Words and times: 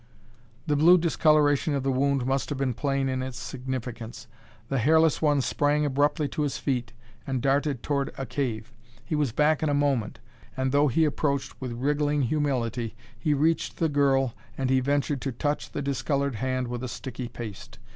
The 0.65 0.75
blue 0.75 0.97
discoloration 0.97 1.75
of 1.75 1.83
the 1.83 1.91
wound 1.91 2.25
must 2.25 2.49
have 2.49 2.57
been 2.57 2.73
plain 2.73 3.07
in 3.07 3.21
its 3.21 3.37
significance. 3.37 4.25
The 4.67 4.79
hairless 4.79 5.21
one 5.21 5.41
sprang 5.41 5.85
abruptly 5.85 6.27
to 6.29 6.41
his 6.41 6.57
feet 6.57 6.91
and 7.27 7.39
darted 7.39 7.83
toward 7.83 8.11
a 8.17 8.25
cave. 8.25 8.73
He 9.05 9.13
was 9.13 9.31
back 9.31 9.61
in 9.61 9.69
a 9.69 9.75
moment; 9.75 10.19
and, 10.57 10.71
though 10.71 10.89
be 10.89 11.05
approached 11.05 11.53
with 11.61 11.73
wriggling 11.73 12.23
humility, 12.23 12.95
he 13.15 13.35
reached 13.35 13.77
the 13.77 13.89
girl 13.89 14.33
and 14.57 14.71
he 14.71 14.79
ventured 14.79 15.21
to 15.21 15.31
touch 15.31 15.71
the 15.71 15.83
discolored 15.83 16.33
hand 16.37 16.67
with 16.67 16.83
a 16.83 16.87
sticky 16.87 17.27
paste. 17.27 17.77